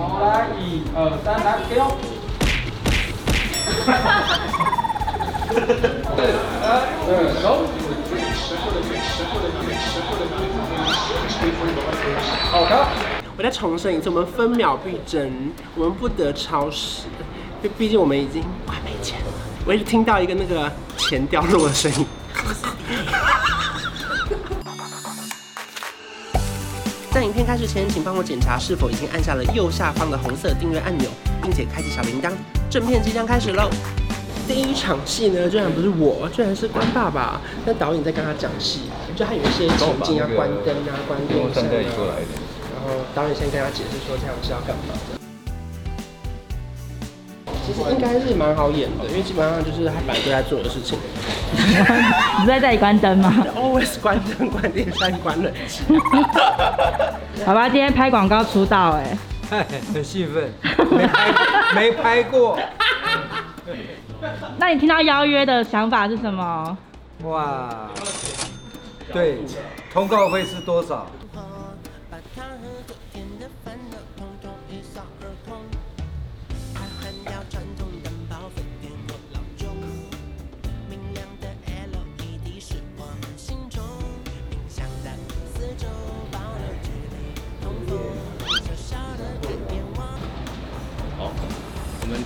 [0.00, 1.92] 好，来，一二三，来，给哦。
[6.16, 6.24] 对，
[6.64, 6.88] 来，
[7.42, 7.68] 走。
[12.50, 12.72] 好的。
[13.36, 17.02] 我再重申一次，我们分秒必争，我们不得超时，
[17.60, 19.26] 毕毕竟我们已经快没钱了。
[19.66, 22.06] 我一直听到一个那个钱掉落的声音。
[27.20, 31.10] 在影片开始前，请帮我检查是否已经按下了右下方的红色订阅按钮，
[31.42, 32.32] 并且开启小铃铛。
[32.70, 33.68] 正片即将开始喽！
[34.48, 37.38] 第一场戏呢，居然不是我，居然是关爸爸。
[37.66, 41.68] 那导演在跟他讲戏，就他有一些情境要关灯啊、关电扇啊。
[41.68, 45.20] 然后导演先跟他解释说这样是要干嘛的。
[47.66, 50.98] 其实应该是蛮好演的，因为基本上就是他本来就在做的事情。
[52.40, 53.32] 你在这里关灯吗？
[53.54, 55.82] Always 关灯、关电扇、关冷气。
[57.46, 58.98] 爸爸今天拍广告出道
[59.50, 60.52] 哎，很兴奋，
[60.90, 61.32] 没拍
[61.74, 62.58] 没拍过。
[64.58, 66.76] 那你听到邀约的想法是什么？
[67.24, 67.88] 哇，
[69.12, 69.38] 对，
[69.92, 71.06] 通告费是多少？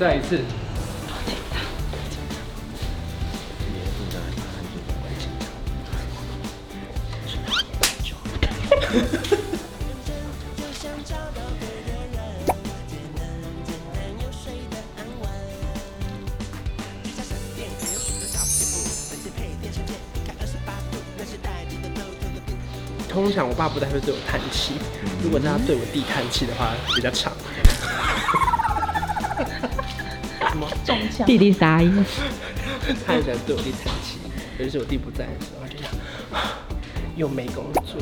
[0.00, 0.40] 再一次。
[23.06, 24.72] 通常我爸不太会对我叹气，
[25.22, 27.30] 如果他对我弟叹气的话，比较长。
[31.26, 32.22] 弟弟啥意思？
[33.06, 34.18] 他也在对我弟叹气，
[34.58, 35.90] 尤其是我弟不在的时候，就想
[37.16, 37.96] 又没工作。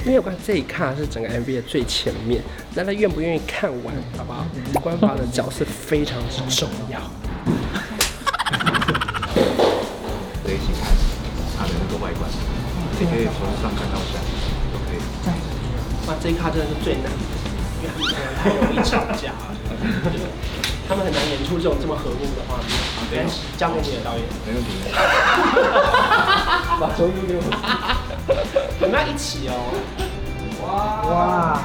[0.00, 2.42] 因为有关这一卡是整个 MV 的最前面，
[2.74, 4.46] 那他愿不愿意看完，好不好？
[4.80, 6.98] 官方的角色非常之重要。
[10.42, 10.90] 这一期看
[11.58, 12.30] 他的那个外观，
[12.98, 14.18] 你可以从上看到下
[14.72, 14.98] 都可以。
[16.08, 17.12] 哇，这一卡真的是最难
[18.42, 19.52] 太容易吵架了。
[20.88, 22.66] 他们很难演出这种这么和睦的画面。
[23.12, 24.24] 来，交给你的导演。
[24.46, 24.70] 没问题。
[26.80, 27.42] 把手给我。
[28.80, 29.54] 我们要一起哦。
[30.64, 30.66] 哇
[31.06, 31.62] 哇。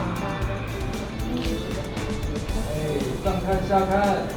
[2.69, 2.75] 哎，
[3.23, 4.27] 上看下看，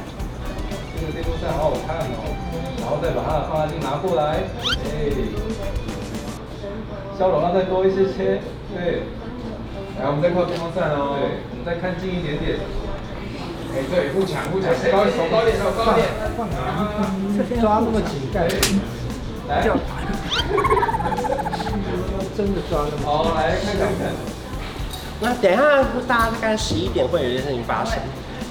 [0.95, 2.17] 这个电风扇好好看哦。
[2.79, 4.47] 然后再把它的放大镜拿过来。
[4.85, 4.87] 哎。
[7.17, 8.41] 笑容要再多一些些。
[8.73, 9.03] 对。
[9.99, 11.19] 来，我们再靠电风扇哦。
[11.19, 11.43] 对。
[11.51, 12.57] 我们再看近一点点。
[13.71, 16.07] 哎，对，不抢不抢，高手高点，手高点，
[17.61, 18.47] 抓那么紧，盖
[19.47, 19.61] 来，
[22.35, 23.05] 真的抓那么。
[23.05, 24.09] 好，来看看看。
[25.21, 25.61] 那等一下，
[26.07, 27.99] 大家大概十一点会有一件事情发生，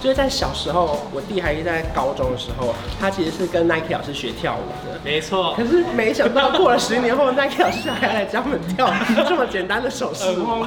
[0.00, 4.98] 就是在小时候，我弟还是在高中的时候，他其实是跟 Nike 老师学跳舞的。
[5.04, 5.54] 没错。
[5.56, 8.92] 可是没想到过了十年后，Nike 老师还要来教我们跳
[9.28, 10.66] 这么简单的手势舞。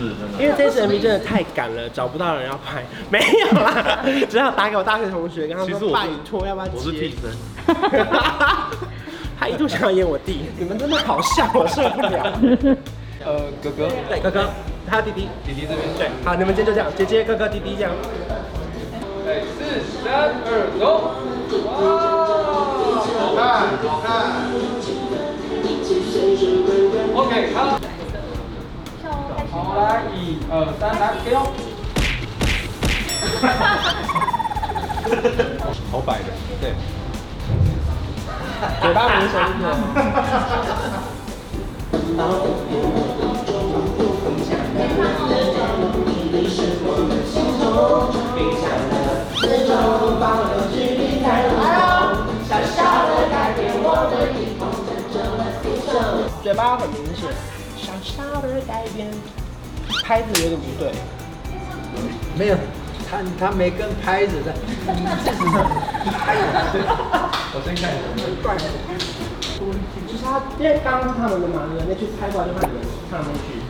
[0.38, 3.98] 因为这次 MV 真的太赶了，找不到人要拍，没有啦，
[4.30, 6.72] 只好打给我大学同学，跟他说拜托，要不要接？
[6.76, 7.34] 我是替身。
[9.40, 12.32] 他一度想要演我弟，你们真的好笑，我受不了。
[13.24, 14.48] 呃，哥哥，对，哥哥，
[14.88, 17.92] 还有弟弟，弟弟这边，对，好，你们今天就这样，姐姐、哥哥、弟弟这样。
[19.26, 20.48] 哎，四、三、二、
[20.80, 21.12] 走。
[21.66, 21.68] 哇，
[23.20, 23.40] 好看，
[23.86, 24.08] 好看。
[27.14, 27.78] OK，好。
[29.50, 29.80] 好，来，
[30.14, 30.16] 一
[30.50, 31.36] 二三，来，给哦。
[35.90, 36.24] 好摆的，
[36.60, 36.72] 对。
[38.80, 39.60] 嘴巴没声音。
[56.48, 57.28] 嘴巴很明显，
[57.76, 59.06] 小小的改变。
[60.02, 60.90] 拍子有点不对，
[62.38, 62.56] 没有，
[63.10, 64.54] 他他没跟拍子的，
[67.52, 68.00] 我先看一下，
[68.42, 68.64] 怪的。
[70.08, 73.60] 就是他因为刚刚是他们的嘛，那去拍过来就换你们唱那句，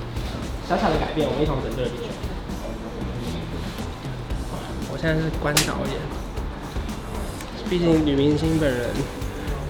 [0.68, 1.90] 小小的改变，我们一同整队的。
[4.92, 5.98] 我现在是关导演，
[7.68, 8.88] 毕竟女明星本人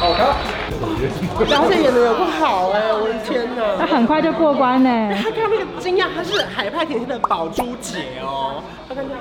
[0.00, 0.34] 好的。
[1.46, 3.76] 表姐演的有不好哎、我的天哪！
[3.78, 4.88] 他很快就过关呢。
[5.22, 8.62] 他刚刚那个惊讶，他是海派甜心的宝珠姐哦。
[8.88, 9.16] 他刚刚。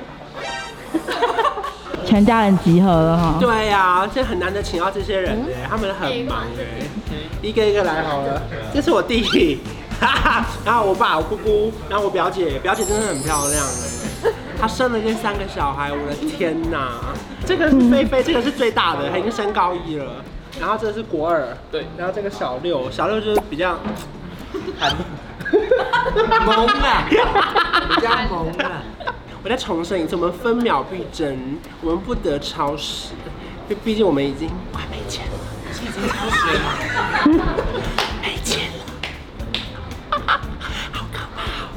[2.06, 3.36] 全家人集合了哈。
[3.40, 6.86] 对呀、啊，现在很难得请到这些人哎，他们很忙哎，
[7.42, 8.42] 一个一个来好了。
[8.74, 9.60] 这是我弟弟，
[10.66, 14.12] 然后我爸、我姑姑，然后我表姐，表姐真的很漂亮哎，
[14.60, 17.00] 她生了这三个小孩，我的天哪！
[17.46, 20.24] 这个是菲菲，这个是最大的，他已经升高一了。
[20.60, 23.78] 然后这是国二，对，然后这个小六，小六就是比较
[24.80, 24.96] 很
[26.46, 28.82] 萌 啊，比较萌啊。
[29.44, 33.10] 我再重申一次，我们分秒必争，我们不得超时，
[33.68, 35.34] 毕毕竟我们已经快没钱了，
[35.70, 36.62] 已经超时了，
[38.22, 38.86] 没钱了，
[40.94, 41.68] 好可怕哦！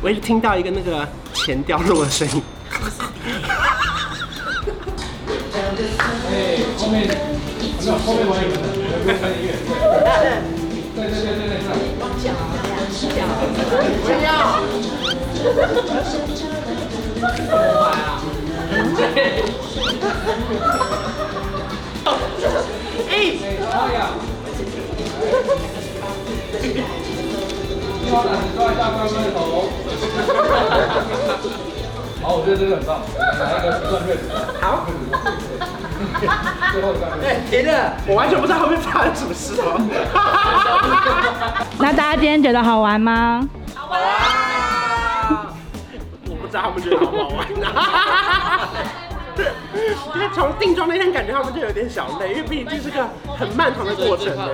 [0.00, 1.06] 我一直听到一个那个
[1.44, 2.42] 钱掉落的声音。
[6.30, 9.52] 哎，后面，没有后面玩有人，有人看音乐。
[10.96, 11.68] 对对对对对对。
[12.00, 13.04] 往下，往下，
[14.00, 14.26] 不要。
[23.10, 23.12] 哎，哎。
[23.92, 23.98] 呀！
[28.06, 28.22] 抓
[32.44, 33.00] 觉得这个很棒，
[33.40, 34.22] 来一个不断乐子。
[34.60, 34.86] 好。
[36.72, 37.26] 最后三个。
[37.26, 37.92] 哎，停了！
[38.06, 39.80] 我完全不知道后面发生什么事哦。
[41.78, 43.48] 那大家今天觉得好玩吗？
[43.74, 44.00] 好玩。
[46.28, 48.68] 我不知道他们觉得好不好玩啊。
[50.14, 53.04] 因为从定妆那天感觉他们就有点小累，因为毕竟这是个
[53.36, 54.48] 很漫长的过程哎。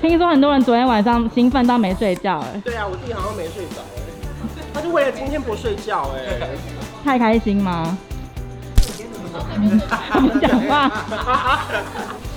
[0.00, 2.60] 听说很多人昨天晚上兴奋到没睡觉哎。
[2.64, 3.95] 对啊，我弟好像没睡着哎，
[4.76, 6.46] 他就为了今天不睡觉哎。
[7.02, 7.96] 太开心吗？
[10.40, 10.90] 讲话。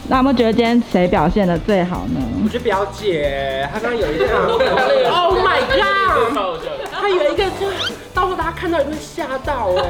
[0.07, 2.19] 那有没有觉得今天谁表现的最好呢？
[2.41, 4.25] 我觉得表姐，她刚刚有一个，
[5.12, 6.62] Oh my god！
[6.89, 7.69] 她有一个，就
[8.13, 9.83] 到时候大家看到也会吓到哎，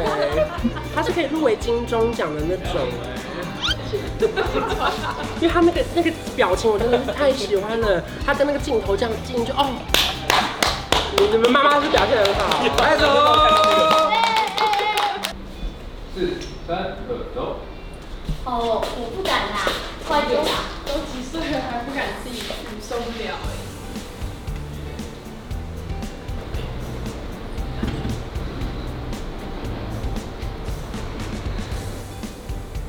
[0.95, 3.15] 她是可以入围金钟奖的那种哎，
[5.39, 9.69] 因为她那个那个表情我真的是太喜欢了，她跟那个镜头这样进去哦，
[11.21, 13.03] 你们妈妈是表现得很好，来走，
[16.15, 17.59] 四三二走。
[18.45, 19.67] 哦，我不敢啦，
[20.07, 20.51] 快点啦！
[20.85, 22.45] 都几岁了还不敢自己去，
[22.81, 23.47] 受不了哎。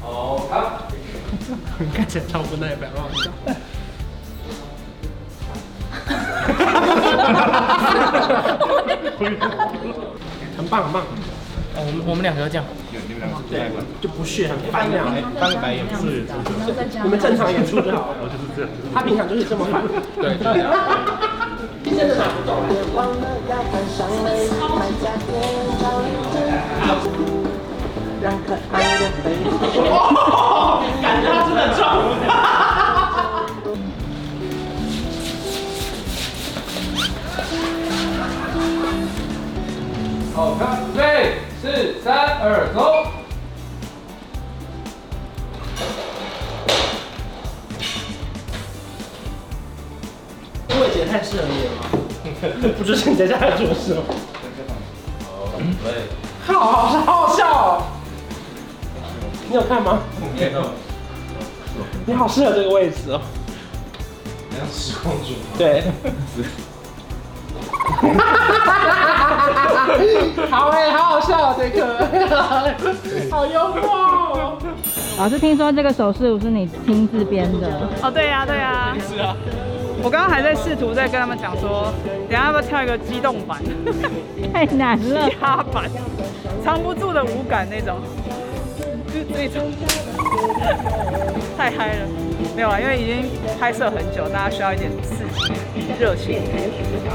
[0.01, 0.55] 好，他。
[1.95, 3.31] 看起来超不耐烦，好笑。
[10.57, 11.03] 很棒很棒。
[11.77, 12.65] 哦，我们我们两个要这样。
[12.91, 13.79] 你们两个是不耐烦。
[14.01, 15.07] 就不是，很翻两，
[15.39, 16.27] 翻个白眼，不是，
[17.03, 18.27] 你们正常演出就好了。
[18.27, 18.71] 就是这样。
[18.93, 19.81] 他平常就是这么烦。
[20.21, 20.37] 对。
[21.91, 22.57] 真的拿不动。
[29.91, 31.81] 哦，感觉他真的壮。
[40.35, 43.07] 好看，准备，四三二走。
[50.69, 54.03] 因为姐太适合你了， 不就是你在家里做事吗？
[55.27, 56.05] 好，对。
[56.47, 57.83] 好好笑哦！
[59.49, 59.99] 你有看吗？
[60.39, 60.63] 没有。
[62.07, 63.21] 你好适合这个位置哦。
[64.51, 65.35] 你要时空主。
[65.59, 65.85] 对。
[70.51, 72.07] 好哎，好好笑哦，这个，
[73.31, 74.59] 好幽默哦。
[75.19, 77.69] 老师听说这个手势舞是你亲自编的？
[78.03, 78.97] 哦，对呀，对呀。
[79.09, 79.37] 是啊。
[80.03, 81.93] 我刚刚还在试图在跟他们讲说，
[82.29, 83.59] 等下要不要跳一个激动版？
[84.53, 85.29] 太难了。
[85.29, 85.85] 嘻哈版，
[86.65, 87.99] 藏不住的舞感那种，
[89.13, 89.71] 就这种，
[91.57, 92.07] 太嗨了。
[92.57, 93.29] 没有啊，因为已经
[93.61, 95.20] 拍摄很久，大家需要一点刺激、
[95.99, 96.41] 热情。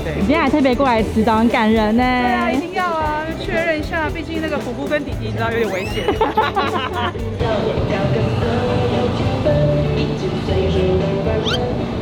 [0.04, 2.04] 对，你今天还特别过来指导，很感人呢。
[2.04, 6.06] 对啊，一定要啊，确认一下，毕竟那个姑姑跟弟弟，你知道有点危险。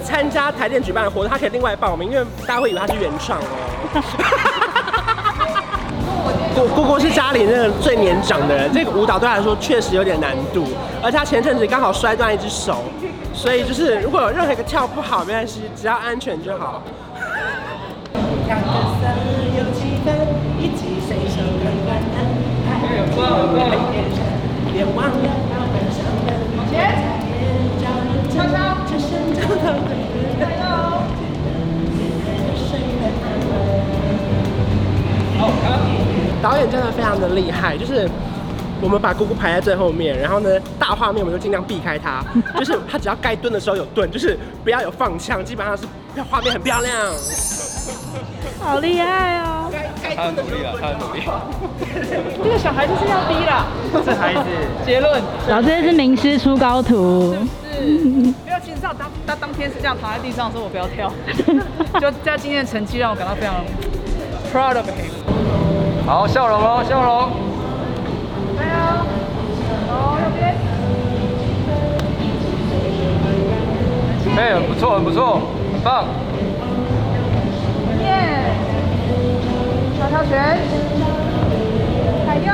[0.00, 3.42] 参加台电举办的活动，他可以另外报名，因为大家会以为他是原唱哦。
[6.54, 10.66] 姑姑姑是家里那个最年长的人，这个舞蹈对他来说确实有点难度，
[11.02, 12.84] 而且他前阵子刚好摔断一只手，
[13.32, 16.82] 所以就是如果有任何一个跳不好没关系，只要安全就好。
[36.42, 38.08] 导演真的非常的厉害，就是
[38.80, 42.24] 我们把姑姑排在最后面，然后呢，大画面我们就尽量避开他，
[42.58, 45.84] 就是他只要该蹲的时候有蹲，就是不要有放枪，基本上是
[46.30, 46.92] 画面很漂亮。
[48.58, 49.70] 好厉害哦！
[50.02, 51.22] 他很努力了，他很努力。
[52.44, 53.66] 这个小孩就是要低了。
[54.04, 54.40] 这孩子，
[54.84, 57.34] 结论老师这是名师出高徒。
[57.64, 61.10] 是，没有，其实上当他当天是这样躺在地上说，我不要跳，
[62.00, 63.64] 就在今天的成绩让我感到非常
[64.52, 65.19] proud of him。
[66.10, 67.30] 好，笑容哦，笑容。
[68.58, 68.74] 加油！
[69.86, 70.40] 好，右边。
[74.36, 75.40] 哎，很不错，很不错，
[75.72, 76.04] 很棒。
[78.00, 78.04] 耶！
[79.98, 80.58] 跳跳拳，
[82.26, 82.50] 踩右，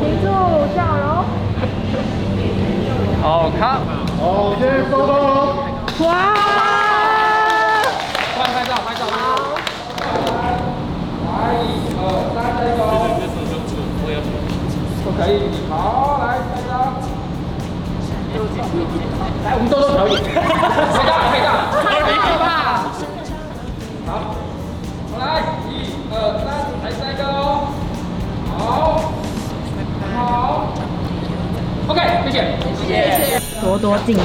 [0.00, 0.28] 停住，
[0.76, 1.24] 笑容。
[3.22, 3.80] 好看。
[4.20, 5.64] 好，先收工喽。
[6.04, 6.08] 哇！
[8.36, 9.00] 快拍照，拍照。
[11.32, 11.64] 来，一
[11.96, 12.02] 二
[12.34, 12.80] 三，再走。
[15.04, 15.19] 都可以。
[15.68, 16.70] 好，来，下一张。
[19.44, 20.12] 来，我们多多表演。
[20.24, 20.34] 拍
[21.06, 21.48] 照，拍照。
[21.84, 22.44] 太可怕！
[24.06, 24.10] 好，
[25.18, 25.22] 来，
[25.68, 25.70] 一
[26.10, 26.46] 二三，
[26.82, 27.70] 来下一个哦。
[28.50, 28.58] 好，
[30.16, 30.18] 好。
[31.88, 32.36] OK，谢谢。
[32.86, 33.38] 谢谢。
[33.60, 34.22] 多多镜头。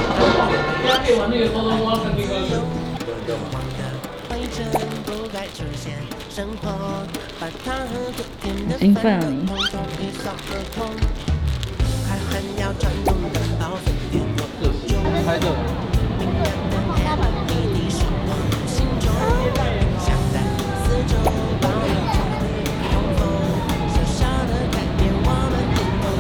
[6.36, 6.70] 兴奋
[9.18, 9.48] 了你。
[15.26, 15.48] 拍这。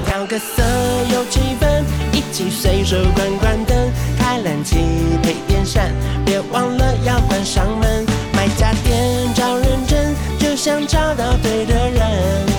[0.05, 0.63] 调个色
[1.11, 4.77] 有气氛，一起随手关关灯，开冷气
[5.21, 5.91] 配电扇，
[6.25, 8.14] 别忘了要关上门。
[10.65, 12.54] 想找到对的人。